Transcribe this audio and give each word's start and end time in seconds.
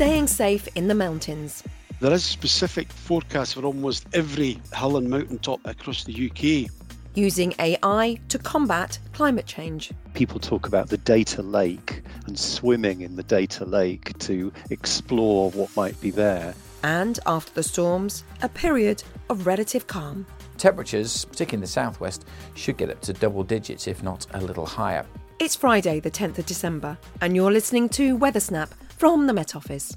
staying 0.00 0.26
safe 0.26 0.66
in 0.76 0.88
the 0.88 0.94
mountains. 0.94 1.62
There 2.00 2.10
is 2.10 2.24
a 2.24 2.26
specific 2.26 2.90
forecast 2.90 3.52
for 3.52 3.66
almost 3.66 4.06
every 4.14 4.58
hill 4.74 4.96
and 4.96 5.10
mountaintop 5.10 5.60
across 5.66 6.04
the 6.04 6.30
UK. 6.30 6.70
Using 7.14 7.52
AI 7.58 8.18
to 8.30 8.38
combat 8.38 8.98
climate 9.12 9.44
change. 9.44 9.92
People 10.14 10.40
talk 10.40 10.66
about 10.66 10.88
the 10.88 10.96
data 10.96 11.42
lake 11.42 12.02
and 12.26 12.38
swimming 12.38 13.02
in 13.02 13.14
the 13.16 13.22
data 13.24 13.66
lake 13.66 14.16
to 14.20 14.50
explore 14.70 15.50
what 15.50 15.68
might 15.76 16.00
be 16.00 16.10
there. 16.10 16.54
And 16.82 17.20
after 17.26 17.52
the 17.52 17.62
storms, 17.62 18.24
a 18.40 18.48
period 18.48 19.02
of 19.28 19.46
relative 19.46 19.86
calm. 19.86 20.24
Temperatures, 20.56 21.26
particularly 21.26 21.56
in 21.56 21.60
the 21.60 21.66
southwest, 21.66 22.24
should 22.54 22.78
get 22.78 22.88
up 22.88 23.02
to 23.02 23.12
double 23.12 23.44
digits, 23.44 23.86
if 23.86 24.02
not 24.02 24.26
a 24.32 24.40
little 24.40 24.64
higher. 24.64 25.04
It's 25.40 25.56
Friday, 25.56 26.00
the 26.00 26.10
10th 26.10 26.38
of 26.38 26.46
December, 26.46 26.96
and 27.20 27.36
you're 27.36 27.52
listening 27.52 27.90
to 27.90 28.16
Weather 28.16 28.40
Snap 28.40 28.70
from 29.00 29.26
the 29.26 29.32
Met 29.32 29.56
Office. 29.56 29.96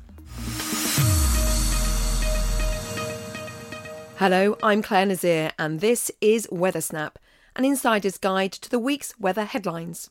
Hello, 4.16 4.58
I'm 4.64 4.82
Clare 4.82 5.08
Nasir, 5.08 5.52
and 5.60 5.82
this 5.82 6.10
is 6.22 6.48
Weather 6.50 6.80
Snap, 6.80 7.20
an 7.58 7.66
insider's 7.66 8.18
guide 8.18 8.54
to 8.54 8.70
the 8.70 8.80
week's 8.80 9.20
weather 9.20 9.44
headlines. 9.44 10.10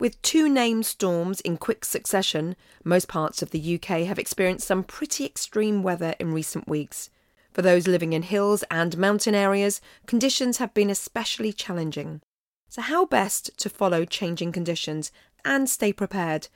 With 0.00 0.20
two 0.20 0.48
named 0.48 0.84
storms 0.84 1.40
in 1.42 1.58
quick 1.58 1.84
succession, 1.84 2.56
most 2.82 3.06
parts 3.06 3.40
of 3.40 3.52
the 3.52 3.76
UK 3.76 4.00
have 4.00 4.18
experienced 4.18 4.66
some 4.66 4.82
pretty 4.82 5.24
extreme 5.24 5.84
weather 5.84 6.16
in 6.18 6.32
recent 6.32 6.66
weeks. 6.66 7.08
For 7.52 7.62
those 7.62 7.86
living 7.86 8.14
in 8.14 8.22
hills 8.22 8.64
and 8.68 8.98
mountain 8.98 9.36
areas, 9.36 9.80
conditions 10.06 10.58
have 10.58 10.74
been 10.74 10.90
especially 10.90 11.52
challenging. 11.52 12.20
So, 12.68 12.82
how 12.82 13.06
best 13.06 13.56
to 13.58 13.70
follow 13.70 14.04
changing 14.04 14.50
conditions 14.50 15.12
and 15.44 15.70
stay 15.70 15.92
prepared? 15.92 16.48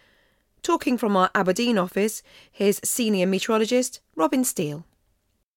Talking 0.63 0.99
from 0.99 1.17
our 1.17 1.31
Aberdeen 1.35 1.79
office, 1.79 2.23
here's 2.51 2.81
senior 2.83 3.27
meteorologist 3.27 4.01
Robin 4.15 4.45
Steele. 4.45 4.85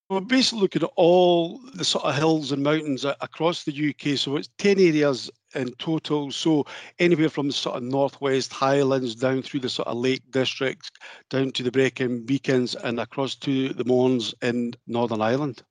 We're 0.09 0.21
basically 0.21 0.61
looking 0.61 0.83
at 0.83 0.91
all 0.95 1.59
the 1.75 1.83
sort 1.83 2.05
of 2.05 2.15
hills 2.15 2.51
and 2.51 2.63
mountains 2.63 3.05
across 3.05 3.63
the 3.63 3.89
UK. 3.89 4.17
So 4.17 4.37
it's 4.37 4.49
10 4.57 4.79
areas 4.79 5.29
in 5.53 5.71
total. 5.73 6.31
So 6.31 6.65
anywhere 6.97 7.29
from 7.29 7.47
the 7.47 7.53
sort 7.53 7.77
of 7.77 7.83
northwest 7.83 8.51
highlands 8.51 9.15
down 9.15 9.43
through 9.43 9.59
the 9.59 9.69
sort 9.69 9.87
of 9.87 9.97
Lake 9.97 10.23
Districts, 10.31 10.89
down 11.29 11.51
to 11.51 11.63
the 11.63 11.71
Brecon 11.71 12.25
Beacons 12.25 12.75
and 12.75 12.99
across 12.99 13.35
to 13.35 13.69
the 13.69 13.83
Mournes 13.85 14.33
in 14.41 14.73
Northern 14.87 15.21
Ireland 15.21 15.63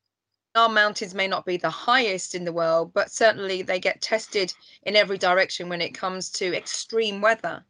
our 0.58 0.68
mountains 0.68 1.14
may 1.14 1.28
not 1.28 1.46
be 1.46 1.56
the 1.56 1.70
highest 1.70 2.34
in 2.34 2.44
the 2.44 2.52
world, 2.52 2.92
but 2.92 3.10
certainly 3.10 3.62
they 3.62 3.78
get 3.78 4.02
tested 4.02 4.52
in 4.82 4.96
every 4.96 5.18
direction 5.18 5.68
when 5.68 5.80
it 5.80 5.94
comes 5.94 6.30
to 6.30 6.56
extreme 6.56 7.20
weather. 7.20 7.64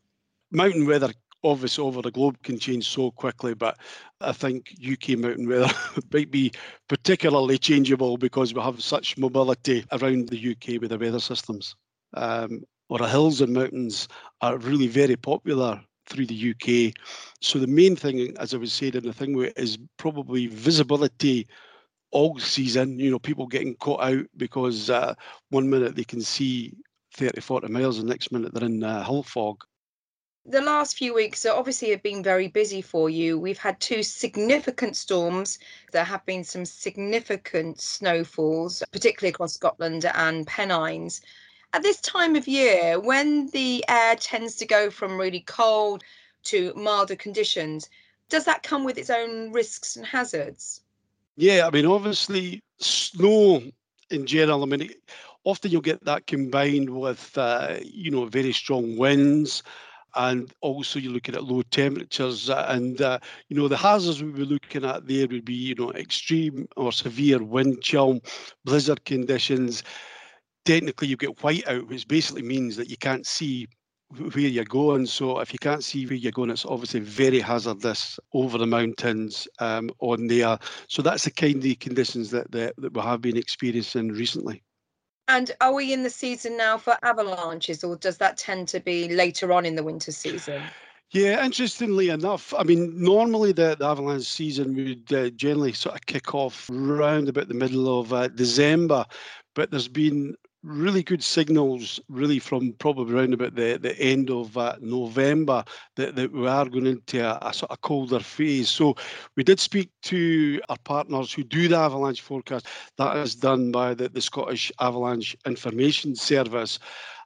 Mountain 0.50 0.86
weather, 0.86 1.12
obviously, 1.44 1.84
over 1.84 2.02
the 2.02 2.10
globe 2.10 2.42
can 2.42 2.58
change 2.58 2.88
so 2.88 3.10
quickly, 3.10 3.54
but 3.54 3.78
I 4.20 4.32
think 4.32 4.74
UK 4.80 5.18
mountain 5.18 5.48
weather 5.48 5.72
might 6.12 6.30
be 6.30 6.52
particularly 6.88 7.58
changeable 7.58 8.16
because 8.16 8.54
we 8.54 8.60
have 8.60 8.82
such 8.82 9.18
mobility 9.18 9.84
around 9.92 10.28
the 10.28 10.50
UK 10.52 10.80
with 10.80 10.90
the 10.90 10.98
weather 10.98 11.20
systems. 11.20 11.74
Um, 12.14 12.62
our 12.90 13.06
hills 13.06 13.40
and 13.40 13.52
mountains 13.52 14.08
are 14.40 14.56
really 14.58 14.86
very 14.86 15.16
popular 15.16 15.80
through 16.06 16.26
the 16.26 16.50
UK. 16.50 16.94
So 17.40 17.58
the 17.58 17.66
main 17.66 17.94
thing, 17.94 18.34
as 18.38 18.54
I 18.54 18.56
was 18.56 18.72
saying 18.72 18.94
in 18.94 19.04
the 19.04 19.12
thing, 19.12 19.38
is 19.56 19.78
probably 19.98 20.46
visibility 20.46 21.46
all 22.10 22.38
season, 22.38 22.98
you 22.98 23.10
know, 23.10 23.18
people 23.18 23.46
getting 23.46 23.74
caught 23.76 24.02
out 24.02 24.24
because 24.36 24.88
uh, 24.88 25.14
one 25.50 25.68
minute 25.68 25.94
they 25.94 26.04
can 26.04 26.22
see 26.22 26.74
30, 27.14 27.40
40 27.40 27.68
miles, 27.68 27.98
and 27.98 28.08
the 28.08 28.12
next 28.12 28.32
minute 28.32 28.54
they're 28.54 28.64
in 28.64 28.82
uh, 28.82 29.04
hill 29.04 29.22
fog. 29.22 29.62
The 30.50 30.62
last 30.62 30.96
few 30.96 31.12
weeks 31.12 31.44
obviously 31.44 31.90
have 31.90 32.02
been 32.02 32.22
very 32.22 32.48
busy 32.48 32.80
for 32.80 33.10
you. 33.10 33.38
We've 33.38 33.58
had 33.58 33.78
two 33.80 34.02
significant 34.02 34.96
storms. 34.96 35.58
There 35.92 36.04
have 36.04 36.24
been 36.24 36.42
some 36.42 36.64
significant 36.64 37.82
snowfalls, 37.82 38.82
particularly 38.90 39.28
across 39.28 39.52
Scotland 39.52 40.06
and 40.14 40.46
Pennines. 40.46 41.20
At 41.74 41.82
this 41.82 42.00
time 42.00 42.34
of 42.34 42.48
year, 42.48 42.98
when 42.98 43.48
the 43.48 43.84
air 43.88 44.16
tends 44.16 44.56
to 44.56 44.66
go 44.66 44.88
from 44.88 45.18
really 45.18 45.40
cold 45.40 46.02
to 46.44 46.72
milder 46.74 47.14
conditions, 47.14 47.90
does 48.30 48.46
that 48.46 48.62
come 48.62 48.84
with 48.84 48.96
its 48.96 49.10
own 49.10 49.52
risks 49.52 49.96
and 49.96 50.06
hazards? 50.06 50.80
Yeah, 51.36 51.66
I 51.66 51.70
mean, 51.70 51.84
obviously, 51.84 52.62
snow 52.78 53.62
in 54.10 54.24
general, 54.24 54.62
I 54.62 54.66
mean, 54.66 54.90
often 55.44 55.70
you'll 55.70 55.82
get 55.82 56.02
that 56.06 56.26
combined 56.26 56.88
with, 56.88 57.36
uh, 57.36 57.76
you 57.84 58.10
know, 58.10 58.24
very 58.24 58.54
strong 58.54 58.96
winds. 58.96 59.62
And 60.18 60.52
also, 60.62 60.98
you're 60.98 61.12
looking 61.12 61.36
at 61.36 61.44
low 61.44 61.62
temperatures, 61.62 62.50
and 62.50 63.00
uh, 63.00 63.20
you 63.48 63.56
know 63.56 63.68
the 63.68 63.76
hazards 63.76 64.20
we 64.20 64.32
be 64.32 64.44
looking 64.44 64.84
at 64.84 65.06
there 65.06 65.28
would 65.28 65.44
be, 65.44 65.54
you 65.54 65.76
know, 65.76 65.92
extreme 65.92 66.66
or 66.76 66.90
severe 66.90 67.40
wind 67.40 67.82
chill, 67.82 68.20
blizzard 68.64 69.04
conditions. 69.04 69.84
Technically, 70.64 71.06
you 71.06 71.16
get 71.16 71.36
whiteout, 71.36 71.86
which 71.86 72.08
basically 72.08 72.42
means 72.42 72.76
that 72.76 72.90
you 72.90 72.96
can't 72.96 73.26
see 73.26 73.68
where 74.16 74.38
you're 74.38 74.64
going. 74.64 75.06
So 75.06 75.38
if 75.38 75.52
you 75.52 75.58
can't 75.60 75.84
see 75.84 76.04
where 76.04 76.16
you're 76.16 76.32
going, 76.32 76.50
it's 76.50 76.66
obviously 76.66 77.00
very 77.00 77.40
hazardous 77.40 78.18
over 78.32 78.58
the 78.58 78.66
mountains 78.66 79.46
um, 79.60 79.88
on 80.00 80.26
there. 80.26 80.58
So 80.88 81.00
that's 81.00 81.24
the 81.24 81.30
kind 81.30 81.64
of 81.64 81.78
conditions 81.78 82.30
that, 82.32 82.50
that, 82.50 82.74
that 82.78 82.92
we 82.92 83.00
have 83.00 83.20
been 83.20 83.36
experiencing 83.36 84.08
recently. 84.08 84.64
And 85.28 85.50
are 85.60 85.74
we 85.74 85.92
in 85.92 86.02
the 86.02 86.10
season 86.10 86.56
now 86.56 86.78
for 86.78 86.96
avalanches, 87.02 87.84
or 87.84 87.96
does 87.96 88.16
that 88.16 88.38
tend 88.38 88.66
to 88.68 88.80
be 88.80 89.14
later 89.14 89.52
on 89.52 89.66
in 89.66 89.76
the 89.76 89.84
winter 89.84 90.10
season? 90.10 90.62
Yeah, 91.10 91.42
interestingly 91.42 92.10
enough, 92.10 92.52
I 92.56 92.64
mean, 92.64 92.92
normally 93.02 93.52
the, 93.52 93.76
the 93.78 93.86
avalanche 93.86 94.24
season 94.24 94.74
would 94.74 95.12
uh, 95.12 95.30
generally 95.30 95.72
sort 95.72 95.94
of 95.94 96.04
kick 96.04 96.34
off 96.34 96.68
around 96.68 97.30
about 97.30 97.48
the 97.48 97.54
middle 97.54 98.00
of 98.00 98.12
uh, 98.12 98.28
December, 98.28 99.06
but 99.54 99.70
there's 99.70 99.88
been 99.88 100.34
really 100.62 101.02
good 101.02 101.22
signals, 101.22 102.00
really 102.08 102.38
from 102.38 102.72
probably 102.74 103.14
around 103.14 103.32
about 103.32 103.54
the, 103.54 103.78
the 103.80 103.98
end 103.98 104.30
of 104.30 104.56
uh, 104.56 104.76
November, 104.80 105.64
that, 105.96 106.16
that 106.16 106.32
we 106.32 106.46
are 106.46 106.68
going 106.68 106.86
into 106.86 107.24
a, 107.24 107.38
a, 107.42 107.52
sort 107.54 107.70
of 107.70 107.80
colder 107.80 108.20
phase. 108.20 108.68
So 108.68 108.96
we 109.36 109.44
did 109.44 109.60
speak 109.60 109.90
to 110.04 110.60
our 110.68 110.78
partners 110.84 111.32
who 111.32 111.44
do 111.44 111.68
the 111.68 111.76
avalanche 111.76 112.22
forecast. 112.22 112.66
That 112.96 113.16
is 113.18 113.34
done 113.34 113.70
by 113.70 113.94
the, 113.94 114.08
the 114.08 114.20
Scottish 114.20 114.72
Avalanche 114.80 115.36
Information 115.46 116.16
Service. 116.16 116.78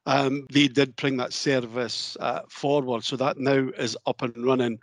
Um, 0.05 0.47
they 0.53 0.69
did 0.69 0.97
bring 0.97 1.17
that 1.19 1.33
service 1.33 2.17
uh, 2.21 2.41
forward, 2.49 3.05
so 3.05 3.17
that 3.17 3.39
now 3.39 3.69
is 3.79 3.97
up 4.07 4.23
and 4.23 4.45
running. 4.45 4.79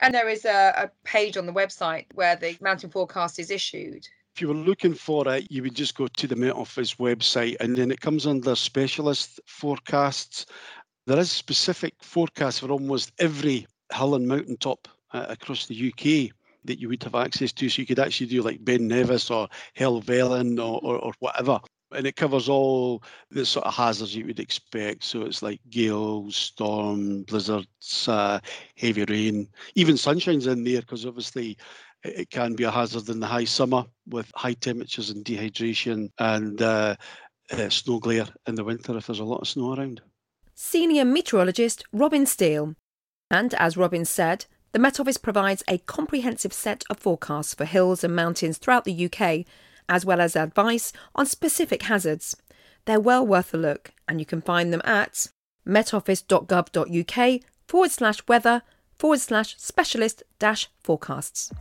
And 0.00 0.14
there 0.14 0.28
is 0.28 0.44
a, 0.44 0.74
a 0.76 0.90
page 1.04 1.36
on 1.36 1.46
the 1.46 1.52
website 1.52 2.06
where 2.14 2.36
the 2.36 2.56
mountain 2.60 2.90
forecast 2.90 3.38
is 3.38 3.50
issued 3.50 4.06
if 4.38 4.42
you 4.42 4.46
were 4.46 4.54
looking 4.54 4.94
for 4.94 5.26
it, 5.34 5.50
you 5.50 5.64
would 5.64 5.74
just 5.74 5.96
go 5.96 6.06
to 6.06 6.28
the 6.28 6.36
Met 6.36 6.54
Office 6.54 6.94
website 6.94 7.56
and 7.58 7.74
then 7.74 7.90
it 7.90 8.00
comes 8.00 8.24
under 8.24 8.54
specialist 8.54 9.40
forecasts. 9.46 10.46
There 11.08 11.18
is 11.18 11.28
specific 11.28 11.94
forecasts 12.00 12.60
for 12.60 12.70
almost 12.70 13.10
every 13.18 13.66
hill 13.92 14.14
and 14.14 14.28
mountaintop 14.28 14.86
uh, 15.12 15.26
across 15.28 15.66
the 15.66 15.88
UK 15.88 16.32
that 16.66 16.78
you 16.78 16.88
would 16.88 17.02
have 17.02 17.16
access 17.16 17.50
to. 17.54 17.68
So 17.68 17.82
you 17.82 17.86
could 17.86 17.98
actually 17.98 18.28
do 18.28 18.42
like 18.42 18.64
Ben 18.64 18.86
Nevis 18.86 19.28
or 19.28 19.48
Helvellyn 19.76 20.58
or, 20.58 20.78
or, 20.84 21.00
or 21.00 21.12
whatever. 21.18 21.58
And 21.90 22.06
it 22.06 22.14
covers 22.14 22.48
all 22.48 23.02
the 23.32 23.44
sort 23.44 23.66
of 23.66 23.74
hazards 23.74 24.14
you 24.14 24.26
would 24.26 24.38
expect. 24.38 25.02
So 25.02 25.22
it's 25.22 25.42
like 25.42 25.60
gales, 25.68 26.36
storm, 26.36 27.24
blizzards, 27.24 28.06
uh, 28.06 28.38
heavy 28.76 29.04
rain, 29.06 29.48
even 29.74 29.96
sunshine's 29.96 30.46
in 30.46 30.62
there 30.62 30.82
because 30.82 31.06
obviously 31.06 31.58
it 32.04 32.30
can 32.30 32.54
be 32.54 32.64
a 32.64 32.70
hazard 32.70 33.08
in 33.08 33.20
the 33.20 33.26
high 33.26 33.44
summer 33.44 33.84
with 34.06 34.30
high 34.34 34.54
temperatures 34.54 35.10
and 35.10 35.24
dehydration 35.24 36.10
and 36.18 36.62
uh, 36.62 36.96
uh, 37.50 37.68
snow 37.68 37.98
glare 37.98 38.26
in 38.46 38.54
the 38.54 38.64
winter 38.64 38.96
if 38.96 39.06
there's 39.06 39.20
a 39.20 39.24
lot 39.24 39.40
of 39.40 39.48
snow 39.48 39.74
around. 39.74 40.00
Senior 40.54 41.04
meteorologist 41.04 41.84
Robin 41.92 42.26
Steele. 42.26 42.74
And 43.30 43.54
as 43.54 43.76
Robin 43.76 44.04
said, 44.04 44.46
the 44.72 44.78
Met 44.78 45.00
Office 45.00 45.16
provides 45.16 45.62
a 45.68 45.78
comprehensive 45.78 46.52
set 46.52 46.84
of 46.90 46.98
forecasts 46.98 47.54
for 47.54 47.64
hills 47.64 48.04
and 48.04 48.14
mountains 48.14 48.58
throughout 48.58 48.84
the 48.84 49.06
UK, 49.06 49.46
as 49.88 50.04
well 50.04 50.20
as 50.20 50.36
advice 50.36 50.92
on 51.14 51.26
specific 51.26 51.82
hazards. 51.84 52.36
They're 52.84 53.00
well 53.00 53.26
worth 53.26 53.54
a 53.54 53.58
look, 53.58 53.92
and 54.06 54.18
you 54.20 54.26
can 54.26 54.42
find 54.42 54.72
them 54.72 54.82
at 54.84 55.28
metoffice.gov.uk 55.66 57.40
forward 57.66 57.90
slash 57.90 58.18
weather 58.26 58.62
forward 58.98 59.20
slash 59.20 59.56
specialist 59.58 60.22
dash 60.38 60.68
forecasts. 60.82 61.52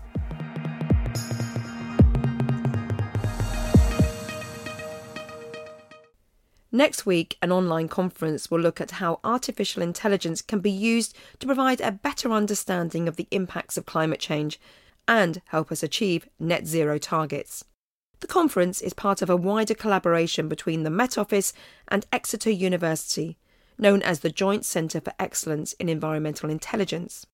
Next 6.71 7.05
week, 7.05 7.37
an 7.41 7.51
online 7.51 7.87
conference 7.87 8.51
will 8.51 8.59
look 8.59 8.81
at 8.81 8.91
how 8.91 9.19
artificial 9.23 9.81
intelligence 9.81 10.41
can 10.41 10.59
be 10.59 10.71
used 10.71 11.15
to 11.39 11.47
provide 11.47 11.79
a 11.79 11.91
better 11.91 12.31
understanding 12.31 13.07
of 13.07 13.15
the 13.15 13.27
impacts 13.31 13.77
of 13.77 13.85
climate 13.85 14.19
change 14.19 14.59
and 15.07 15.41
help 15.45 15.71
us 15.71 15.81
achieve 15.81 16.27
net 16.39 16.67
zero 16.67 16.97
targets. 16.97 17.63
The 18.19 18.27
conference 18.27 18.81
is 18.81 18.93
part 18.93 19.21
of 19.21 19.29
a 19.29 19.37
wider 19.37 19.75
collaboration 19.75 20.49
between 20.49 20.83
the 20.83 20.89
Met 20.89 21.17
Office 21.17 21.53
and 21.87 22.05
Exeter 22.11 22.49
University, 22.49 23.37
known 23.77 24.01
as 24.01 24.19
the 24.19 24.29
Joint 24.29 24.65
Centre 24.65 24.99
for 24.99 25.13
Excellence 25.19 25.73
in 25.73 25.87
Environmental 25.87 26.49
Intelligence. 26.49 27.25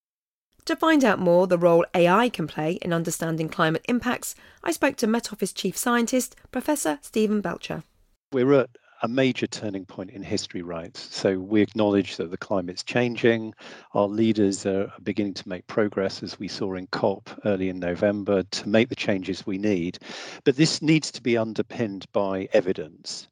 To 0.65 0.75
find 0.75 1.03
out 1.03 1.19
more 1.19 1.47
the 1.47 1.57
role 1.57 1.85
AI 1.95 2.29
can 2.29 2.47
play 2.47 2.73
in 2.81 2.93
understanding 2.93 3.49
climate 3.49 3.83
impacts, 3.89 4.35
I 4.63 4.71
spoke 4.71 4.95
to 4.97 5.07
Met 5.07 5.33
Office 5.33 5.53
Chief 5.53 5.75
Scientist 5.75 6.35
Professor 6.51 6.99
Stephen 7.01 7.41
Belcher. 7.41 7.83
We're 8.31 8.53
at 8.53 8.69
a 9.03 9.07
major 9.09 9.45
turning 9.45 9.85
point 9.85 10.11
in 10.11 10.23
history, 10.23 10.61
right? 10.61 10.95
So 10.95 11.37
we 11.37 11.61
acknowledge 11.61 12.15
that 12.15 12.31
the 12.31 12.37
climate's 12.37 12.83
changing. 12.83 13.53
Our 13.93 14.07
leaders 14.07 14.65
are 14.65 14.93
beginning 15.03 15.33
to 15.35 15.49
make 15.49 15.67
progress, 15.67 16.23
as 16.23 16.39
we 16.39 16.47
saw 16.47 16.75
in 16.75 16.87
COP 16.87 17.29
early 17.43 17.67
in 17.67 17.79
November, 17.79 18.43
to 18.43 18.69
make 18.69 18.87
the 18.87 18.95
changes 18.95 19.45
we 19.45 19.57
need. 19.57 19.99
But 20.45 20.55
this 20.55 20.81
needs 20.81 21.11
to 21.11 21.21
be 21.21 21.37
underpinned 21.37 22.05
by 22.13 22.47
evidence. 22.53 23.27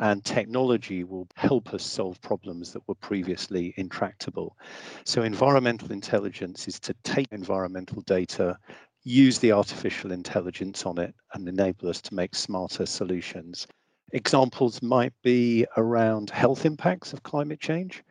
And 0.00 0.24
technology 0.24 1.04
will 1.04 1.28
help 1.36 1.72
us 1.72 1.84
solve 1.86 2.20
problems 2.20 2.72
that 2.72 2.82
were 2.88 2.96
previously 2.96 3.74
intractable. 3.76 4.56
So, 5.04 5.22
environmental 5.22 5.92
intelligence 5.92 6.66
is 6.66 6.80
to 6.80 6.94
take 7.04 7.28
environmental 7.30 8.02
data, 8.02 8.58
use 9.04 9.38
the 9.38 9.52
artificial 9.52 10.10
intelligence 10.10 10.84
on 10.84 10.98
it, 10.98 11.14
and 11.34 11.48
enable 11.48 11.88
us 11.88 12.00
to 12.00 12.14
make 12.16 12.34
smarter 12.34 12.86
solutions. 12.86 13.68
Examples 14.14 14.82
might 14.82 15.14
be 15.22 15.66
around 15.78 16.28
health 16.28 16.66
impacts 16.66 17.14
of 17.14 17.22
climate 17.22 17.60
change. 17.60 18.04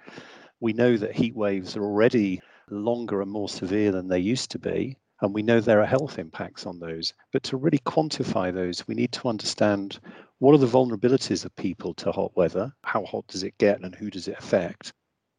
We 0.59 0.74
know 0.74 0.98
that 0.98 1.15
heat 1.15 1.36
waves 1.36 1.77
are 1.77 1.83
already 1.83 2.42
longer 2.71 3.21
and 3.21 3.30
more 3.30 3.50
severe 3.50 3.92
than 3.92 4.07
they 4.07 4.19
used 4.19 4.50
to 4.51 4.59
be, 4.59 4.98
and 5.21 5.33
we 5.33 5.44
know 5.44 5.59
there 5.59 5.80
are 5.80 5.86
health 5.86 6.18
impacts 6.18 6.65
on 6.65 6.80
those. 6.80 7.13
But 7.31 7.44
to 7.44 7.57
really 7.57 7.80
quantify 7.80 8.51
those, 8.51 8.88
we 8.88 8.95
need 8.95 9.12
to 9.13 9.27
understand 9.27 10.00
what 10.39 10.56
are 10.56 10.57
the 10.57 10.65
vulnerabilities 10.65 11.45
of 11.45 11.56
people 11.56 11.94
to 11.95 12.12
hot 12.12 12.36
weather, 12.36 12.74
how 12.83 13.06
hot 13.06 13.27
does 13.27 13.44
it 13.44 13.56
get, 13.59 13.81
and 13.81 13.94
who 13.94 14.09
does 14.09 14.27
it 14.27 14.39
affect. 14.39 14.94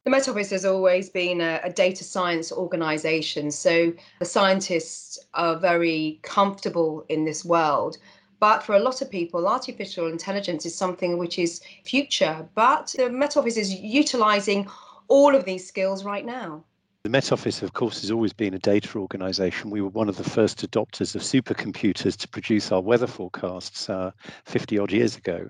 The 0.05 0.11
Met 0.11 0.29
Office 0.29 0.51
has 0.51 0.65
always 0.65 1.11
been 1.11 1.41
a, 1.41 1.61
a, 1.63 1.73
data 1.73 2.03
science 2.03 2.51
organisation, 2.51 3.53
so 3.53 3.93
the 4.19 4.25
scientists 4.25 5.19
are 5.35 5.57
very 5.57 6.19
comfortable 6.23 7.05
in 7.09 7.25
this 7.25 7.45
world. 7.45 7.99
But 8.43 8.65
for 8.65 8.75
a 8.75 8.81
lot 8.81 9.01
of 9.01 9.09
people, 9.09 9.47
artificial 9.47 10.09
intelligence 10.09 10.67
is 10.67 10.75
something 10.75 11.17
which 11.17 11.39
is 11.39 11.61
future. 11.85 12.45
But 12.57 12.93
the 12.99 13.09
Met 13.09 13.37
Office 13.37 13.57
is 13.57 13.73
utilising 13.73 14.69
all 15.07 15.37
of 15.37 15.45
these 15.45 15.65
skills 15.65 16.03
right 16.05 16.27
now. 16.27 16.65
The 17.05 17.11
Met 17.11 17.31
Office, 17.31 17.63
of 17.63 17.73
course, 17.73 18.01
has 18.01 18.11
always 18.11 18.33
been 18.33 18.53
a 18.55 18.59
data 18.59 18.99
organisation. 18.99 19.71
We 19.71 19.81
were 19.81 19.91
one 19.91 20.09
of 20.09 20.17
the 20.17 20.29
first 20.29 20.69
adopters 20.69 21.15
of 21.15 21.23
supercomputers 21.23 22.17
to 22.17 22.27
produce 22.27 22.73
our 22.73 22.81
weather 22.81 23.07
forecasts 23.07 23.89
uh, 23.89 24.11
50 24.47 24.77
odd 24.77 24.91
years 24.91 25.17
ago. 25.17 25.49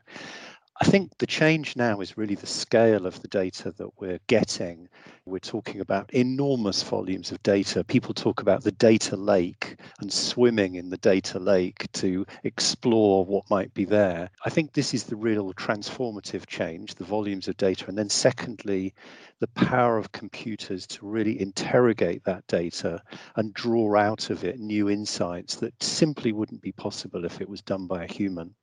I 0.83 0.85
think 0.85 1.17
the 1.19 1.29
change 1.29 1.77
now 1.77 2.01
is 2.01 2.19
really 2.19 2.35
the 2.35 2.45
scale 2.45 3.07
of 3.07 3.23
the 3.23 3.29
data 3.29 3.71
that 3.79 4.01
we're 4.01 4.19
getting. 4.27 4.89
We're 5.27 5.39
talking 5.39 5.81
about 5.81 6.13
enormous 6.13 6.83
volumes 6.83 7.31
of 7.31 7.41
data. 7.45 7.85
People 7.85 8.13
talk 8.13 8.43
about 8.43 8.65
the 8.65 8.73
data 8.73 9.17
lake 9.17 9.77
and 10.01 10.13
swimming 10.13 10.75
in 10.75 10.91
the 10.91 10.97
data 10.97 11.39
lake 11.39 11.87
to 11.93 12.27
explore 12.43 13.25
what 13.25 13.49
might 13.49 13.73
be 13.75 13.85
there. 13.85 14.29
I 14.45 14.51
think 14.51 14.73
this 14.73 14.93
is 14.93 15.05
the 15.05 15.15
real 15.15 15.53
transformative 15.55 16.47
change 16.47 16.97
the 16.97 17.05
volumes 17.05 17.47
of 17.47 17.57
data. 17.57 17.85
And 17.87 17.97
then, 17.97 18.09
secondly, 18.09 18.93
the 19.39 19.47
power 19.55 19.99
of 19.99 20.11
computers 20.11 20.85
to 20.89 21.07
really 21.07 21.41
interrogate 21.41 22.25
that 22.25 22.45
data 22.49 23.01
and 23.37 23.55
draw 23.55 23.95
out 23.95 24.31
of 24.31 24.43
it 24.43 24.59
new 24.59 24.91
insights 24.91 25.55
that 25.59 25.81
simply 25.81 26.33
wouldn't 26.33 26.61
be 26.61 26.73
possible 26.73 27.25
if 27.25 27.41
it 27.41 27.49
was 27.49 27.63
done 27.63 27.87
by 27.87 28.03
a 28.03 28.13
human. 28.13 28.57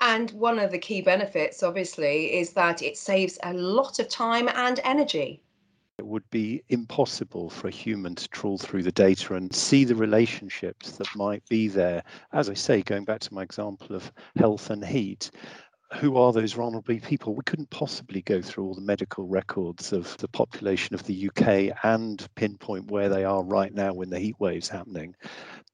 And 0.00 0.30
one 0.32 0.58
of 0.58 0.70
the 0.70 0.78
key 0.78 1.00
benefits, 1.00 1.62
obviously, 1.62 2.34
is 2.34 2.52
that 2.52 2.82
it 2.82 2.96
saves 2.96 3.38
a 3.42 3.54
lot 3.54 3.98
of 3.98 4.08
time 4.08 4.48
and 4.48 4.78
energy. 4.84 5.42
It 5.98 6.06
would 6.06 6.28
be 6.28 6.62
impossible 6.68 7.48
for 7.48 7.68
a 7.68 7.70
human 7.70 8.14
to 8.16 8.28
trawl 8.28 8.58
through 8.58 8.82
the 8.82 8.92
data 8.92 9.34
and 9.34 9.54
see 9.54 9.84
the 9.84 9.94
relationships 9.94 10.92
that 10.92 11.08
might 11.16 11.42
be 11.48 11.68
there. 11.68 12.02
As 12.34 12.50
I 12.50 12.54
say, 12.54 12.82
going 12.82 13.06
back 13.06 13.20
to 13.20 13.32
my 13.34 13.42
example 13.42 13.96
of 13.96 14.12
health 14.36 14.68
and 14.68 14.84
heat, 14.84 15.30
who 15.94 16.18
are 16.18 16.32
those 16.32 16.52
vulnerable 16.52 16.98
people? 17.00 17.34
We 17.34 17.44
couldn't 17.44 17.70
possibly 17.70 18.20
go 18.20 18.42
through 18.42 18.64
all 18.64 18.74
the 18.74 18.82
medical 18.82 19.26
records 19.26 19.94
of 19.94 20.14
the 20.18 20.28
population 20.28 20.94
of 20.94 21.04
the 21.04 21.30
UK 21.30 21.74
and 21.82 22.26
pinpoint 22.34 22.90
where 22.90 23.08
they 23.08 23.24
are 23.24 23.42
right 23.42 23.72
now 23.72 23.94
when 23.94 24.10
the 24.10 24.18
heat 24.18 24.36
wave's 24.38 24.68
happening. 24.68 25.14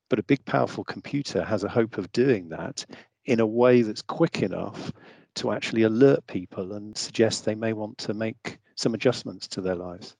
But 0.08 0.20
a 0.20 0.24
big, 0.24 0.44
powerful 0.44 0.84
computer 0.84 1.42
has 1.42 1.64
a 1.64 1.69
hope 1.69 1.98
of 1.98 2.12
doing 2.12 2.50
that 2.50 2.84
in 3.24 3.40
a 3.40 3.46
way 3.46 3.82
that's 3.82 4.02
quick 4.02 4.42
enough 4.42 4.92
to 5.34 5.52
actually 5.52 5.82
alert 5.82 6.26
people 6.26 6.74
and 6.74 6.96
suggest 6.96 7.44
they 7.44 7.54
may 7.54 7.72
want 7.72 7.96
to 7.98 8.14
make 8.14 8.58
some 8.74 8.94
adjustments 8.94 9.48
to 9.48 9.60
their 9.60 9.74
lives. 9.74 10.16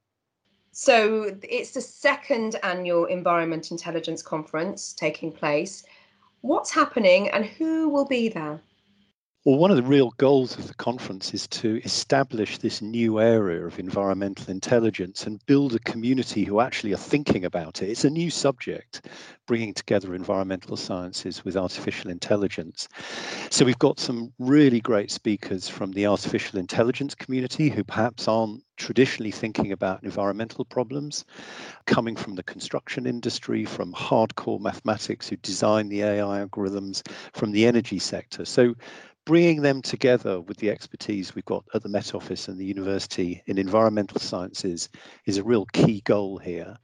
So 0.71 1.37
it's 1.43 1.73
the 1.73 1.81
second 1.81 2.57
annual 2.63 3.05
Environment 3.05 3.71
Intelligence 3.71 4.23
Conference 4.23 4.95
taking 4.95 5.31
place. 5.31 5.85
What's 6.41 6.71
happening 6.71 7.29
and 7.29 7.45
who 7.45 7.89
will 7.89 8.07
be 8.07 8.29
there? 8.29 8.61
Well, 9.45 9.59
one 9.59 9.73
of 9.73 9.77
the 9.77 9.83
real 9.83 10.13
goals 10.19 10.57
of 10.57 10.69
the 10.69 10.75
conference 10.75 11.35
is 11.35 11.49
to 11.49 11.81
establish 11.83 12.59
this 12.59 12.81
new 12.81 13.19
area 13.19 13.67
of 13.67 13.81
environmental 13.81 14.49
intelligence 14.53 15.27
and 15.27 15.45
build 15.47 15.75
a 15.75 15.81
community 15.81 16.45
who 16.45 16.61
actually 16.61 16.93
are 16.93 16.97
thinking 16.97 17.45
about 17.45 17.83
it. 17.83 17.89
It's 17.89 18.05
a 18.05 18.11
new 18.11 18.31
subject, 18.31 19.09
bringing 19.49 19.75
together 19.75 20.15
environmental 20.15 20.77
sciences 20.77 21.45
with 21.45 21.57
artificial 21.57 22.09
intelligence. 22.09 22.87
So, 23.51 23.65
we've 23.65 23.81
got 23.81 23.99
some 23.99 24.33
really 24.39 24.81
great 24.81 25.11
speakers 25.11 25.69
from 25.69 25.91
the 25.91 26.07
artificial 26.07 26.61
intelligence 26.61 27.17
community 27.17 27.69
who 27.69 27.83
perhaps 27.83 28.29
aren't 28.29 28.63
traditionally 28.77 29.33
thinking 29.33 29.73
about 29.73 30.03
environmental 30.05 30.65
problems, 30.65 31.25
coming 31.87 32.15
from 32.15 32.37
the 32.37 32.43
construction 32.45 33.07
industry, 33.07 33.65
from 33.65 33.93
hardcore 33.93 34.61
mathematics 34.61 35.29
who 35.29 35.37
design 35.37 35.89
the 35.89 36.03
AI 36.03 36.45
algorithms, 36.45 37.07
from 37.33 37.51
the 37.51 37.67
energy 37.67 37.99
sector. 37.99 38.45
So, 38.45 38.75
bringing 39.25 39.63
them 39.63 39.83
together 39.83 40.41
with 40.41 40.57
the 40.59 40.71
expertise 40.71 41.35
we've 41.35 41.45
got 41.45 41.65
at 41.75 41.83
the 41.83 41.89
Met 41.89 42.15
Office 42.15 42.49
and 42.49 42.59
the 42.59 42.65
university 42.65 43.43
in 43.47 43.59
environmental 43.59 44.21
sciences 44.21 44.89
is 45.27 45.39
a 45.39 45.45
real 45.45 45.67
key 45.67 46.01
goal 46.03 46.39
here. 46.39 46.77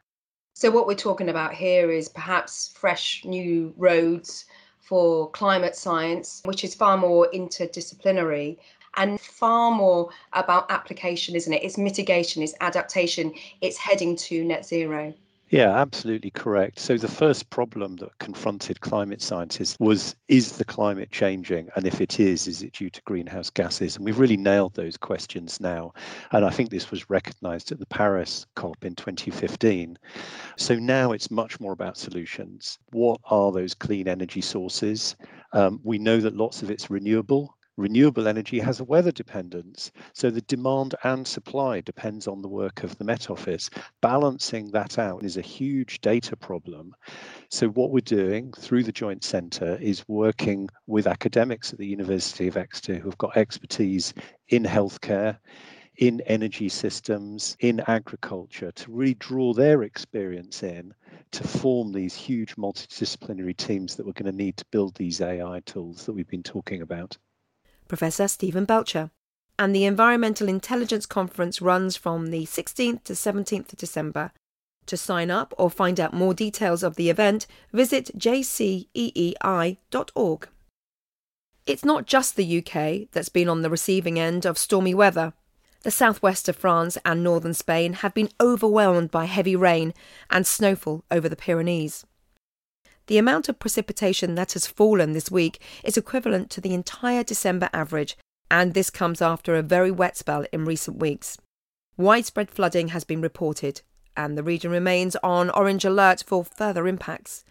So, 0.54 0.70
what 0.70 0.86
we're 0.86 0.94
talking 0.94 1.28
about 1.28 1.54
here 1.54 1.90
is 1.90 2.08
perhaps 2.08 2.72
fresh 2.74 3.24
new 3.24 3.72
roads 3.76 4.44
for 4.80 5.30
climate 5.30 5.76
science, 5.76 6.40
which 6.44 6.64
is 6.64 6.74
far 6.74 6.96
more 6.96 7.28
interdisciplinary 7.32 8.56
and 8.96 9.20
far 9.20 9.70
more 9.70 10.10
about 10.32 10.70
application, 10.70 11.36
isn't 11.36 11.52
it? 11.52 11.62
It's 11.62 11.78
mitigation, 11.78 12.42
it's 12.42 12.54
adaptation, 12.60 13.32
it's 13.60 13.76
heading 13.76 14.16
to 14.16 14.44
net 14.44 14.66
zero. 14.66 15.14
Yeah, 15.50 15.74
absolutely 15.78 16.30
correct. 16.30 16.78
So 16.78 16.98
the 16.98 17.08
first 17.08 17.48
problem 17.48 17.96
that 17.96 18.18
confronted 18.18 18.82
climate 18.82 19.22
scientists 19.22 19.76
was 19.80 20.14
is 20.28 20.58
the 20.58 20.64
climate 20.64 21.10
changing? 21.10 21.70
And 21.74 21.86
if 21.86 22.02
it 22.02 22.20
is, 22.20 22.46
is 22.46 22.62
it 22.62 22.74
due 22.74 22.90
to 22.90 23.02
greenhouse 23.02 23.48
gases? 23.48 23.96
And 23.96 24.04
we've 24.04 24.18
really 24.18 24.36
nailed 24.36 24.74
those 24.74 24.98
questions 24.98 25.58
now. 25.58 25.94
And 26.32 26.44
I 26.44 26.50
think 26.50 26.68
this 26.70 26.90
was 26.90 27.08
recognized 27.08 27.72
at 27.72 27.78
the 27.78 27.86
Paris 27.86 28.44
COP 28.56 28.84
in 28.84 28.94
2015. 28.94 29.98
So 30.56 30.74
now 30.74 31.12
it's 31.12 31.30
much 31.30 31.60
more 31.60 31.72
about 31.72 31.96
solutions. 31.96 32.78
What 32.92 33.20
are 33.24 33.50
those 33.50 33.74
clean 33.74 34.06
energy 34.06 34.42
sources? 34.42 35.16
Um, 35.54 35.80
we 35.82 35.98
know 35.98 36.18
that 36.20 36.36
lots 36.36 36.62
of 36.62 36.70
it's 36.70 36.90
renewable 36.90 37.56
renewable 37.78 38.26
energy 38.26 38.58
has 38.58 38.80
a 38.80 38.84
weather 38.84 39.12
dependence. 39.12 39.92
So 40.12 40.30
the 40.30 40.40
demand 40.42 40.96
and 41.04 41.24
supply 41.26 41.80
depends 41.80 42.26
on 42.26 42.42
the 42.42 42.48
work 42.48 42.82
of 42.82 42.98
the 42.98 43.04
Met 43.04 43.30
Office. 43.30 43.70
Balancing 44.00 44.72
that 44.72 44.98
out 44.98 45.22
is 45.22 45.36
a 45.36 45.42
huge 45.42 46.00
data 46.00 46.34
problem. 46.34 46.92
So 47.50 47.68
what 47.68 47.92
we're 47.92 48.00
doing 48.00 48.52
through 48.58 48.82
the 48.82 48.90
Joint 48.90 49.22
Centre 49.22 49.78
is 49.80 50.06
working 50.08 50.68
with 50.88 51.06
academics 51.06 51.72
at 51.72 51.78
the 51.78 51.86
University 51.86 52.48
of 52.48 52.56
Exeter 52.56 52.96
who've 52.96 53.16
got 53.16 53.36
expertise 53.36 54.12
in 54.48 54.64
healthcare, 54.64 55.38
in 55.98 56.20
energy 56.22 56.68
systems, 56.68 57.56
in 57.60 57.80
agriculture, 57.86 58.72
to 58.72 58.90
really 58.90 59.14
draw 59.14 59.52
their 59.52 59.84
experience 59.84 60.64
in 60.64 60.92
to 61.30 61.46
form 61.46 61.92
these 61.92 62.16
huge 62.16 62.56
multidisciplinary 62.56 63.56
teams 63.56 63.94
that 63.94 64.04
we're 64.04 64.12
going 64.12 64.30
to 64.30 64.36
need 64.36 64.56
to 64.56 64.64
build 64.72 64.96
these 64.96 65.20
AI 65.20 65.60
tools 65.64 66.06
that 66.06 66.12
we've 66.12 66.28
been 66.28 66.42
talking 66.42 66.82
about. 66.82 67.16
Professor 67.88 68.28
Stephen 68.28 68.64
Belcher. 68.64 69.10
And 69.58 69.74
the 69.74 69.84
Environmental 69.84 70.48
Intelligence 70.48 71.06
Conference 71.06 71.60
runs 71.60 71.96
from 71.96 72.28
the 72.28 72.44
16th 72.44 73.02
to 73.04 73.14
17th 73.14 73.72
of 73.72 73.78
December. 73.78 74.30
To 74.86 74.96
sign 74.96 75.30
up 75.30 75.52
or 75.58 75.68
find 75.68 75.98
out 75.98 76.14
more 76.14 76.32
details 76.32 76.82
of 76.82 76.96
the 76.96 77.10
event, 77.10 77.46
visit 77.72 78.10
jceei.org. 78.16 79.38
It's 81.66 81.84
not 81.84 82.06
just 82.06 82.36
the 82.36 82.58
UK 82.58 83.08
that's 83.12 83.28
been 83.28 83.48
on 83.48 83.60
the 83.60 83.68
receiving 83.68 84.18
end 84.18 84.46
of 84.46 84.56
stormy 84.56 84.94
weather. 84.94 85.34
The 85.82 85.90
southwest 85.90 86.48
of 86.48 86.56
France 86.56 86.96
and 87.04 87.22
northern 87.22 87.52
Spain 87.52 87.92
have 87.94 88.14
been 88.14 88.30
overwhelmed 88.40 89.10
by 89.10 89.26
heavy 89.26 89.54
rain 89.54 89.92
and 90.30 90.46
snowfall 90.46 91.04
over 91.10 91.28
the 91.28 91.36
Pyrenees. 91.36 92.06
The 93.08 93.18
amount 93.18 93.48
of 93.48 93.58
precipitation 93.58 94.34
that 94.34 94.52
has 94.52 94.66
fallen 94.66 95.12
this 95.12 95.30
week 95.30 95.62
is 95.82 95.96
equivalent 95.96 96.50
to 96.50 96.60
the 96.60 96.74
entire 96.74 97.24
December 97.24 97.70
average, 97.72 98.18
and 98.50 98.74
this 98.74 98.90
comes 98.90 99.22
after 99.22 99.54
a 99.54 99.62
very 99.62 99.90
wet 99.90 100.14
spell 100.18 100.44
in 100.52 100.66
recent 100.66 100.98
weeks. 100.98 101.38
Widespread 101.96 102.50
flooding 102.50 102.88
has 102.88 103.04
been 103.04 103.22
reported, 103.22 103.80
and 104.14 104.36
the 104.36 104.42
region 104.42 104.70
remains 104.70 105.16
on 105.22 105.48
orange 105.48 105.86
alert 105.86 106.22
for 106.26 106.44
further 106.44 106.86
impacts. 106.86 107.44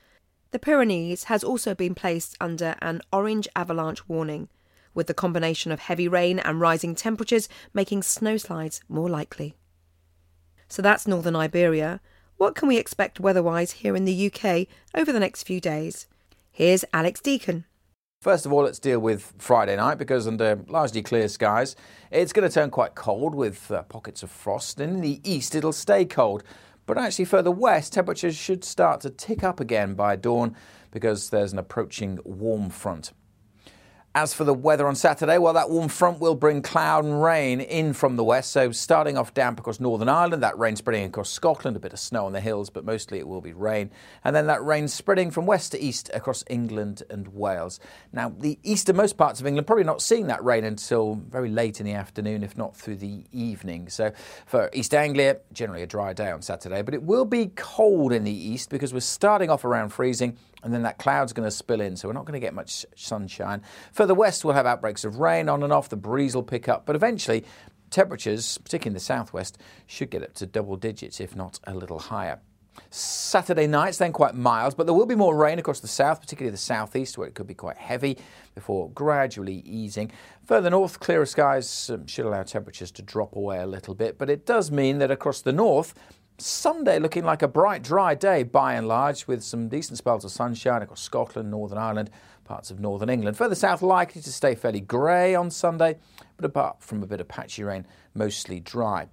The 0.52 0.60
Pyrenees 0.60 1.24
has 1.24 1.44
also 1.44 1.74
been 1.74 1.96
placed 1.96 2.38
under 2.40 2.76
an 2.80 3.02
orange 3.12 3.48
avalanche 3.56 4.08
warning, 4.08 4.50
with 4.94 5.08
the 5.08 5.16
combination 5.16 5.72
of 5.72 5.80
heavy 5.80 6.08
rain 6.08 6.38
and 6.38 6.62
rising 6.62 6.94
temperatures 6.94 7.50
making 7.74 8.02
snowslides 8.02 8.82
more 8.88 9.10
likely. 9.10 9.56
So 10.68 10.84
that's 10.84 11.08
northern 11.08 11.36
Iberia. 11.36 12.00
What 12.38 12.54
can 12.54 12.68
we 12.68 12.78
expect 12.78 13.20
weather-wise 13.20 13.72
here 13.72 13.96
in 13.96 14.06
the 14.06 14.32
UK 14.32 14.68
over 14.94 15.12
the 15.12 15.20
next 15.20 15.42
few 15.42 15.60
days? 15.60 16.06
Here's 16.52 16.86
Alex 16.94 17.20
Deacon. 17.20 17.66
First 18.22 18.46
of 18.46 18.54
all, 18.54 18.64
let's 18.64 18.78
deal 18.78 19.00
with 19.00 19.34
Friday 19.40 19.76
night 19.76 19.98
because 19.98 20.28
under 20.28 20.64
largely 20.68 21.02
clear 21.02 21.30
skies, 21.30 21.76
it's 22.12 22.34
going 22.34 22.48
to 22.48 22.54
turn 22.54 22.70
quite 22.70 22.94
cold 22.94 23.34
with 23.34 23.72
uh, 23.72 23.82
pockets 23.84 24.22
of 24.22 24.30
frost. 24.30 24.80
And 24.80 24.98
in 24.98 25.02
the 25.02 25.20
east, 25.24 25.56
it'll 25.56 25.74
stay 25.74 26.06
cold. 26.06 26.44
But 26.86 27.00
actually, 27.00 27.26
further 27.26 27.50
west, 27.50 27.94
temperatures 27.94 28.36
should 28.36 28.64
start 28.64 29.02
to 29.02 29.10
tick 29.10 29.44
up 29.44 29.60
again 29.60 29.96
by 29.96 30.16
dawn 30.16 30.56
because 30.92 31.32
there's 31.32 31.54
an 31.54 31.60
approaching 31.60 32.20
warm 32.24 32.70
front. 32.70 33.14
As 34.18 34.34
for 34.34 34.46
the 34.46 34.54
weather 34.56 34.88
on 34.88 34.96
Saturday, 34.96 35.38
well, 35.38 35.54
that 35.54 35.70
warm 35.70 35.90
front 35.90 36.20
will 36.20 36.34
bring 36.34 36.64
cloud 36.64 37.06
and 37.06 37.22
rain 37.22 37.62
in 37.62 37.94
from 37.94 38.16
the 38.16 38.24
west. 38.24 38.50
So, 38.50 38.72
starting 38.72 39.16
off 39.16 39.32
damp 39.36 39.60
across 39.60 39.80
Northern 39.80 40.10
Ireland, 40.10 40.42
that 40.42 40.58
rain 40.58 40.76
spreading 40.76 41.06
across 41.06 41.30
Scotland, 41.30 41.78
a 41.78 41.80
bit 41.80 41.94
of 41.94 42.00
snow 42.00 42.26
on 42.26 42.34
the 42.34 42.42
hills, 42.42 42.72
but 42.72 42.84
mostly 42.84 43.20
it 43.20 43.28
will 43.28 43.42
be 43.42 43.54
rain. 43.54 43.92
And 44.24 44.36
then 44.36 44.48
that 44.48 44.64
rain 44.66 44.88
spreading 44.88 45.30
from 45.30 45.46
west 45.46 45.74
to 45.74 45.80
east 45.80 46.10
across 46.16 46.44
England 46.50 47.04
and 47.12 47.28
Wales. 47.28 47.80
Now, 48.12 48.34
the 48.36 48.58
easternmost 48.64 49.18
parts 49.18 49.40
of 49.40 49.46
England 49.46 49.68
probably 49.68 49.84
not 49.84 50.02
seeing 50.02 50.26
that 50.26 50.44
rain 50.44 50.64
until 50.64 51.22
very 51.30 51.52
late 51.52 51.80
in 51.80 51.86
the 51.86 51.94
afternoon, 51.94 52.42
if 52.42 52.58
not 52.58 52.76
through 52.76 52.96
the 52.96 53.24
evening. 53.32 53.88
So, 53.88 54.14
for 54.48 54.72
East 54.74 54.96
Anglia, 54.96 55.42
generally 55.54 55.84
a 55.84 55.88
dry 55.88 56.14
day 56.14 56.32
on 56.32 56.42
Saturday, 56.42 56.82
but 56.82 56.96
it 56.96 57.04
will 57.04 57.26
be 57.26 57.52
cold 57.56 58.12
in 58.12 58.24
the 58.24 58.32
east 58.32 58.72
because 58.72 58.96
we're 58.96 59.00
starting 59.02 59.52
off 59.52 59.64
around 59.64 59.90
freezing 59.90 60.40
and 60.64 60.74
then 60.74 60.84
that 60.84 60.98
cloud's 60.98 61.34
going 61.34 61.48
to 61.48 61.52
spill 61.52 61.82
in, 61.82 61.96
so 61.96 62.08
we're 62.08 62.14
not 62.14 62.26
going 62.26 62.40
to 62.40 62.46
get 62.46 62.54
much 62.54 62.86
sunshine. 62.96 63.62
Further 63.94 64.14
west, 64.14 64.44
we'll 64.44 64.56
have 64.56 64.66
outbreaks 64.66 65.04
of 65.04 65.20
rain 65.20 65.50
on 65.50 65.64
and 65.64 65.72
off, 65.72 65.90
the 65.90 65.96
breeze 65.96 66.36
will 66.36 66.44
pick 66.44 66.68
up, 66.68 66.86
but 66.86 66.96
eventually, 66.96 67.46
temperatures, 67.90 68.58
particularly 68.58 68.92
in 68.92 68.94
the 68.94 69.00
southwest, 69.00 69.58
should 69.86 70.10
get 70.10 70.24
up 70.24 70.34
to 70.36 70.46
double 70.46 70.76
digits, 70.76 71.20
if 71.20 71.36
not 71.36 71.60
a 71.66 71.74
little 71.74 72.00
higher. 72.00 72.40
Saturday 72.90 73.68
night's 73.68 73.98
then 73.98 74.14
quite 74.14 74.36
mild, 74.36 74.78
but 74.78 74.86
there 74.86 74.94
will 74.94 75.06
be 75.06 75.16
more 75.16 75.36
rain 75.36 75.60
across 75.60 75.80
the 75.80 75.88
south, 75.88 76.22
particularly 76.22 76.52
the 76.52 76.58
southeast, 76.58 77.18
where 77.18 77.28
it 77.28 77.34
could 77.34 77.48
be 77.48 77.54
quite 77.54 77.78
heavy 77.78 78.18
before 78.56 78.90
gradually 78.92 79.64
easing. 79.66 80.12
Further 80.46 80.70
north, 80.70 81.00
clearer 81.00 81.26
skies 81.26 81.90
um, 81.90 82.08
should 82.08 82.26
allow 82.26 82.44
temperatures 82.44 82.92
to 82.92 83.02
drop 83.02 83.36
away 83.36 83.60
a 83.60 83.66
little 83.66 83.96
bit, 83.96 84.18
but 84.18 84.30
it 84.30 84.46
does 84.46 84.72
mean 84.72 85.00
that 85.00 85.12
across 85.12 85.42
the 85.42 85.52
north, 85.52 85.94
Sunday 86.40 87.00
looking 87.00 87.24
like 87.24 87.42
a 87.42 87.48
bright, 87.48 87.82
dry 87.82 88.14
day 88.14 88.44
by 88.44 88.76
and 88.76 88.88
large, 88.88 89.26
with 89.26 89.44
some 89.44 89.70
decent 89.70 89.98
spells 89.98 90.24
of 90.24 90.30
sunshine 90.30 90.84
across 90.84 91.02
Scotland, 91.02 91.50
Northern 91.50 91.80
Ireland, 91.80 92.12
parts 92.46 92.70
of 92.70 92.80
Northern 92.80 93.10
England. 93.10 93.36
Further 93.38 93.56
south, 93.56 93.82
likely 93.82 94.22
to 94.22 94.32
stay 94.32 94.54
fairly 94.54 94.80
grey 94.80 95.34
on 95.34 95.50
Sunday, 95.50 95.98
but 96.36 96.46
apart 96.46 96.84
from 96.84 97.02
a 97.02 97.08
bit 97.08 97.20
of 97.20 97.28
patchy 97.28 97.64
rain, 97.64 97.88
mostly 98.14 98.60
dry. 98.60 99.08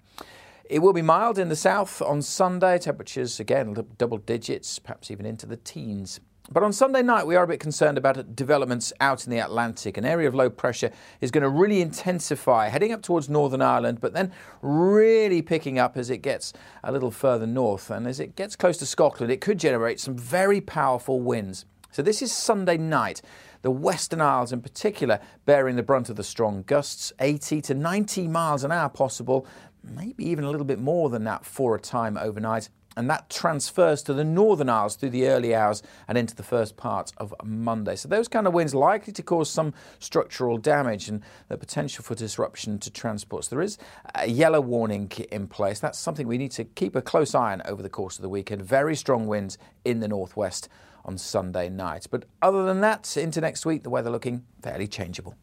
It 0.68 0.80
will 0.80 0.92
be 0.92 1.00
mild 1.00 1.38
in 1.38 1.48
the 1.48 1.56
south 1.56 2.02
on 2.02 2.20
Sunday, 2.20 2.78
temperatures 2.78 3.40
again 3.40 3.74
double 3.96 4.18
digits, 4.18 4.78
perhaps 4.78 5.10
even 5.10 5.24
into 5.24 5.46
the 5.46 5.56
teens. 5.56 6.20
But 6.50 6.62
on 6.62 6.74
Sunday 6.74 7.02
night, 7.02 7.26
we 7.26 7.36
are 7.36 7.44
a 7.44 7.48
bit 7.48 7.58
concerned 7.58 7.96
about 7.96 8.36
developments 8.36 8.92
out 9.00 9.24
in 9.24 9.30
the 9.30 9.38
Atlantic. 9.38 9.96
An 9.96 10.04
area 10.04 10.28
of 10.28 10.34
low 10.34 10.50
pressure 10.50 10.90
is 11.22 11.30
going 11.30 11.42
to 11.42 11.48
really 11.48 11.80
intensify, 11.80 12.68
heading 12.68 12.92
up 12.92 13.00
towards 13.00 13.30
Northern 13.30 13.62
Ireland, 13.62 13.98
but 13.98 14.12
then 14.12 14.30
really 14.60 15.40
picking 15.40 15.78
up 15.78 15.96
as 15.96 16.10
it 16.10 16.18
gets 16.18 16.52
a 16.82 16.92
little 16.92 17.10
further 17.10 17.46
north. 17.46 17.90
And 17.90 18.06
as 18.06 18.20
it 18.20 18.36
gets 18.36 18.56
close 18.56 18.76
to 18.78 18.86
Scotland, 18.86 19.32
it 19.32 19.40
could 19.40 19.58
generate 19.58 20.00
some 20.00 20.18
very 20.18 20.60
powerful 20.60 21.18
winds. 21.18 21.64
So 21.90 22.02
this 22.02 22.20
is 22.20 22.30
Sunday 22.30 22.76
night. 22.76 23.22
The 23.62 23.70
Western 23.70 24.20
Isles, 24.20 24.52
in 24.52 24.60
particular, 24.60 25.20
bearing 25.46 25.76
the 25.76 25.82
brunt 25.82 26.10
of 26.10 26.16
the 26.16 26.24
strong 26.24 26.62
gusts, 26.66 27.10
80 27.20 27.62
to 27.62 27.74
90 27.74 28.28
miles 28.28 28.64
an 28.64 28.70
hour 28.70 28.90
possible, 28.90 29.46
maybe 29.82 30.28
even 30.28 30.44
a 30.44 30.50
little 30.50 30.66
bit 30.66 30.78
more 30.78 31.08
than 31.08 31.24
that 31.24 31.46
for 31.46 31.74
a 31.74 31.80
time 31.80 32.18
overnight 32.18 32.68
and 32.96 33.08
that 33.10 33.30
transfers 33.30 34.02
to 34.02 34.14
the 34.14 34.24
Northern 34.24 34.68
Isles 34.68 34.96
through 34.96 35.10
the 35.10 35.26
early 35.28 35.54
hours 35.54 35.82
and 36.08 36.16
into 36.16 36.34
the 36.34 36.42
first 36.42 36.76
part 36.76 37.12
of 37.16 37.34
Monday. 37.42 37.96
So 37.96 38.08
those 38.08 38.28
kind 38.28 38.46
of 38.46 38.54
winds 38.54 38.74
likely 38.74 39.12
to 39.12 39.22
cause 39.22 39.50
some 39.50 39.74
structural 39.98 40.58
damage 40.58 41.08
and 41.08 41.22
the 41.48 41.56
potential 41.56 42.04
for 42.04 42.14
disruption 42.14 42.78
to 42.80 42.90
transports. 42.90 43.48
There 43.48 43.62
is 43.62 43.78
a 44.14 44.28
yellow 44.28 44.60
warning 44.60 45.10
in 45.30 45.48
place. 45.48 45.80
That's 45.80 45.98
something 45.98 46.26
we 46.26 46.38
need 46.38 46.52
to 46.52 46.64
keep 46.64 46.96
a 46.96 47.02
close 47.02 47.34
eye 47.34 47.52
on 47.52 47.62
over 47.64 47.82
the 47.82 47.88
course 47.88 48.16
of 48.16 48.22
the 48.22 48.28
weekend. 48.28 48.62
Very 48.62 48.96
strong 48.96 49.26
winds 49.26 49.58
in 49.84 50.00
the 50.00 50.08
northwest 50.08 50.68
on 51.04 51.18
Sunday 51.18 51.68
night. 51.68 52.06
But 52.10 52.24
other 52.40 52.64
than 52.64 52.80
that, 52.80 53.16
into 53.16 53.40
next 53.40 53.66
week, 53.66 53.82
the 53.82 53.90
weather 53.90 54.10
looking 54.10 54.44
fairly 54.62 54.86
changeable. 54.86 55.34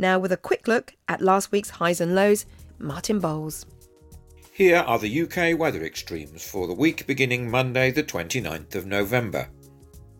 Now, 0.00 0.18
with 0.18 0.32
a 0.32 0.38
quick 0.38 0.66
look 0.66 0.94
at 1.08 1.20
last 1.20 1.52
week's 1.52 1.68
highs 1.68 2.00
and 2.00 2.14
lows, 2.14 2.46
Martin 2.78 3.20
Bowles. 3.20 3.66
Here 4.50 4.78
are 4.78 4.98
the 4.98 5.22
UK 5.22 5.58
weather 5.58 5.84
extremes 5.84 6.42
for 6.42 6.66
the 6.66 6.72
week 6.72 7.06
beginning 7.06 7.50
Monday, 7.50 7.90
the 7.90 8.02
29th 8.02 8.74
of 8.74 8.86
November. 8.86 9.50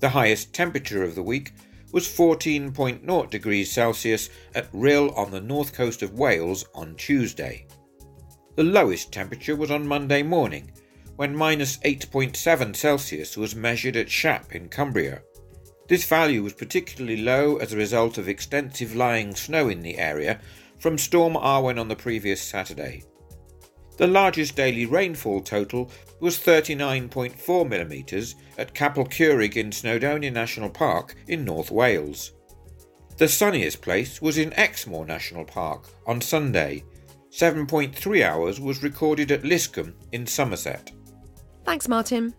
The 0.01 0.11
highest 0.11 0.53
temperature 0.53 1.03
of 1.03 1.15
the 1.15 1.23
week 1.23 1.55
was 1.93 2.07
14.0 2.07 3.31
degrees 3.31 3.73
Celsius 3.73 4.29
at 4.55 4.71
Rhyl 4.75 5.17
on 5.17 5.31
the 5.31 5.41
north 5.41 5.73
coast 5.73 6.03
of 6.03 6.13
Wales 6.13 6.67
on 6.75 6.95
Tuesday. 6.97 7.67
The 8.57 8.65
lowest 8.65 9.11
temperature 9.11 9.57
was 9.57 9.71
on 9.71 9.89
Monday 9.89 10.23
morning, 10.23 10.73
when 11.17 11.35
minus 11.35 11.79
8.7 11.79 12.77
Celsius 12.77 13.35
was 13.35 13.57
measured 13.57 13.97
at 13.97 14.11
Shap 14.11 14.55
in 14.55 14.69
Cumbria. 14.69 15.23
This 15.91 16.05
value 16.05 16.45
was 16.45 16.53
particularly 16.53 17.21
low 17.21 17.57
as 17.57 17.73
a 17.73 17.77
result 17.77 18.17
of 18.17 18.29
extensive 18.29 18.95
lying 18.95 19.35
snow 19.35 19.69
in 19.69 19.81
the 19.81 19.99
area 19.99 20.41
from 20.79 20.97
Storm 20.97 21.35
Arwen 21.35 21.81
on 21.81 21.89
the 21.89 21.97
previous 21.97 22.41
Saturday. 22.41 23.03
The 23.97 24.07
largest 24.07 24.55
daily 24.55 24.87
rainfall 24.87 25.41
total 25.41 25.91
was 26.21 26.39
39.4 26.39 27.69
millimetres 27.69 28.37
at 28.57 28.73
Capel 28.73 29.05
Curig 29.05 29.57
in 29.57 29.71
Snowdonia 29.71 30.33
National 30.33 30.71
Park 30.71 31.17
in 31.27 31.45
North 31.45 31.73
Wales. 31.73 32.35
The 33.17 33.27
sunniest 33.27 33.83
place 33.83 34.23
was 34.23 34.39
in 34.39 34.53
Exmoor 34.53 35.05
National 35.07 35.45
Park 35.45 35.89
on 36.07 36.21
Sunday. 36.21 36.85
7.3 37.33 38.25
hours 38.25 38.61
was 38.61 38.85
recorded 38.85 39.33
at 39.33 39.45
Liscombe 39.45 39.97
in 40.13 40.25
Somerset. 40.25 40.93
Thanks, 41.65 41.89
Martin. 41.89 42.33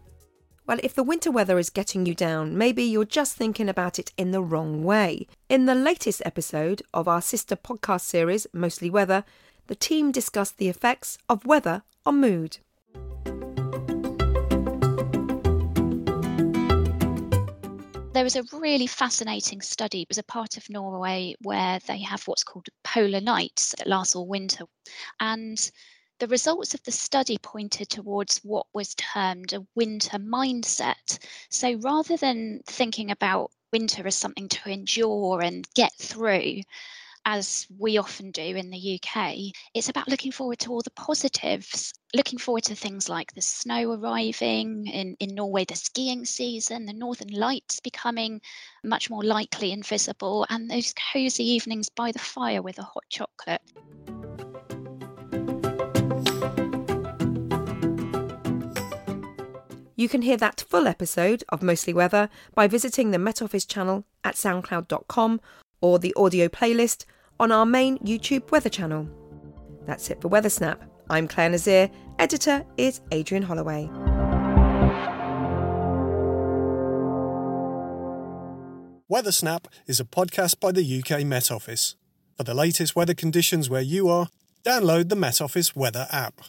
Well, 0.68 0.80
if 0.84 0.94
the 0.94 1.04
winter 1.04 1.32
weather 1.32 1.58
is 1.58 1.72
getting 1.72 2.06
you 2.06 2.14
down, 2.14 2.56
maybe 2.56 2.84
you're 2.84 3.04
just 3.04 3.36
thinking 3.36 3.68
about 3.68 3.98
it 3.98 4.12
in 4.16 4.32
the 4.32 4.44
wrong 4.44 4.84
way. 4.84 5.28
In 5.50 5.66
the 5.66 5.74
latest 5.74 6.22
episode 6.24 6.84
of 6.94 7.08
our 7.08 7.22
sister 7.22 7.56
podcast 7.56 8.02
series, 8.02 8.46
Mostly 8.54 8.90
Weather, 8.90 9.24
the 9.68 9.76
team 9.76 10.12
discussed 10.12 10.58
the 10.58 10.70
effects 10.70 11.18
of 11.28 11.46
weather 11.46 11.82
on 12.06 12.22
mood. 12.22 12.60
There 18.14 18.24
was 18.24 18.36
a 18.36 18.44
really 18.54 18.88
fascinating 18.88 19.62
study. 19.62 20.04
It 20.04 20.10
was 20.10 20.20
a 20.20 20.24
part 20.24 20.58
of 20.58 20.70
Norway 20.70 21.34
where 21.42 21.80
they 21.88 22.00
have 22.04 22.28
what's 22.28 22.44
called 22.44 22.68
polar 22.84 23.22
nights 23.22 23.74
that 23.80 23.88
last 23.88 24.16
all 24.16 24.28
winter. 24.28 24.66
And 25.20 25.72
the 26.22 26.28
results 26.28 26.76
of 26.76 26.84
the 26.84 26.92
study 26.92 27.40
pointed 27.40 27.90
towards 27.90 28.38
what 28.44 28.68
was 28.74 28.94
termed 28.94 29.54
a 29.54 29.66
winter 29.74 30.20
mindset. 30.20 31.18
So 31.50 31.74
rather 31.78 32.16
than 32.16 32.62
thinking 32.68 33.10
about 33.10 33.50
winter 33.74 34.06
as 34.06 34.18
something 34.18 34.48
to 34.50 34.70
endure 34.70 35.42
and 35.42 35.68
get 35.74 35.92
through, 35.98 36.62
as 37.26 37.66
we 37.80 37.98
often 37.98 38.30
do 38.30 38.44
in 38.44 38.70
the 38.70 39.00
UK, 39.02 39.36
it's 39.74 39.90
about 39.90 40.08
looking 40.08 40.32
forward 40.32 40.60
to 40.60 40.70
all 40.70 40.84
the 40.84 40.92
positives, 40.92 41.92
looking 42.14 42.38
forward 42.38 42.66
to 42.66 42.76
things 42.76 43.10
like 43.10 43.34
the 43.34 43.42
snow 43.42 43.92
arriving, 43.92 44.86
in, 44.86 45.16
in 45.20 45.34
Norway, 45.34 45.66
the 45.66 45.76
skiing 45.76 46.24
season, 46.26 46.86
the 46.86 46.94
northern 46.94 47.30
lights 47.30 47.80
becoming 47.80 48.42
much 48.84 49.10
more 49.10 49.24
likely 49.24 49.72
and 49.72 49.84
visible, 49.84 50.46
and 50.52 50.70
those 50.70 50.94
cosy 51.14 51.44
evenings 51.44 51.90
by 51.90 52.12
the 52.12 52.20
fire 52.20 52.62
with 52.62 52.78
a 52.78 52.84
hot 52.84 53.06
chocolate. 53.10 53.62
You 60.02 60.10
can 60.10 60.24
hear 60.24 60.38
that 60.38 60.66
full 60.68 60.88
episode 60.88 61.44
of 61.50 61.62
Mostly 61.62 61.94
Weather 61.94 62.28
by 62.56 62.66
visiting 62.66 63.12
the 63.12 63.20
Met 63.20 63.40
Office 63.40 63.66
channel 63.66 64.04
at 64.24 64.34
soundcloud.com 64.34 65.40
or 65.80 66.00
the 66.00 66.12
audio 66.16 66.48
playlist 66.48 67.06
on 67.40 67.52
our 67.52 67.68
main 67.68 68.00
YouTube 68.00 68.50
weather 68.50 68.68
channel. 68.68 69.08
That's 69.86 70.10
it 70.10 70.20
for 70.20 70.28
Weather 70.28 70.50
Snap. 70.50 70.84
I'm 71.12 71.28
Clare 71.28 71.50
Nasir, 71.50 71.92
editor 72.18 72.66
is 72.78 73.02
Adrian 73.12 73.44
Holloway. 73.44 73.92
Weather 79.08 79.32
Snap 79.32 79.68
is 79.86 80.00
a 80.00 80.04
podcast 80.04 80.60
by 80.60 80.72
the 80.72 81.04
UK 81.04 81.24
Met 81.28 81.52
Office. 81.52 81.96
For 82.38 82.44
the 82.44 82.56
latest 82.56 82.96
weather 82.96 83.14
conditions 83.14 83.70
where 83.70 83.82
you 83.82 84.10
are, 84.10 84.30
download 84.66 85.10
the 85.10 85.16
Met 85.16 85.42
Office 85.42 85.76
weather 85.76 86.08
app. 86.12 86.42